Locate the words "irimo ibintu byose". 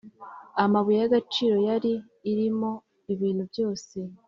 2.31-3.97